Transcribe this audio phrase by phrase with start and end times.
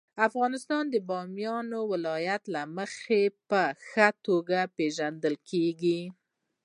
[0.27, 6.01] افغانستان د بامیان د ولایت له مخې په ښه توګه پېژندل کېږي.